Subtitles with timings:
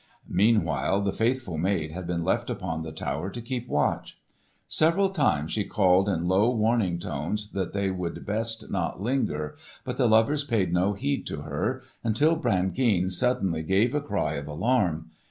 [0.27, 4.17] Meanwhile the faithful maid had been left upon the tower to keep watch.
[4.67, 9.97] Several times she called in low warning tones that they would best not linger, but
[9.97, 15.11] the lovers paid no heed to her, until Brangeane suddenly gave a cry of alarm.